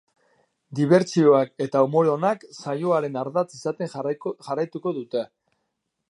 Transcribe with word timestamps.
Dibertsioak 0.77 1.51
eta 1.65 1.83
umore 1.87 2.09
onak 2.13 2.45
saioaren 2.59 3.19
ardatz 3.23 3.47
izaten 3.59 3.91
jarraituko 4.47 4.95
dute. 5.01 5.27